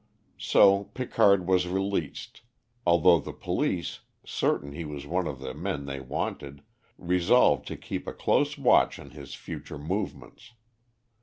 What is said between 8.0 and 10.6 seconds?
a close watch on his future movements.